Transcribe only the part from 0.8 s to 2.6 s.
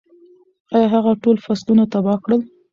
هغه ټول فصلونه تباه کړل؟